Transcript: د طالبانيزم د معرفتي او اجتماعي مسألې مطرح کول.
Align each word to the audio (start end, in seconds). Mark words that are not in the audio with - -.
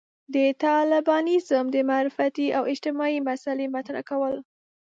د 0.35 0.37
طالبانيزم 0.63 1.65
د 1.71 1.77
معرفتي 1.89 2.47
او 2.57 2.63
اجتماعي 2.73 3.19
مسألې 3.29 3.67
مطرح 3.75 4.01
کول. 4.09 4.35